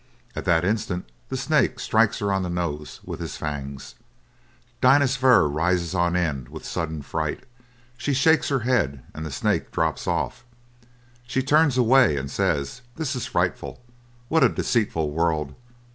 [0.35, 3.93] At that instant the snake strikes her on the nose with his fangs.
[4.81, 7.43] Dinah's fur rises on end with sudden fright,
[7.99, 10.43] she shakes her head, and the snake drops off.
[11.27, 13.79] She turns away, and says, "This is frightful;
[14.27, 15.53] what a deceitful world!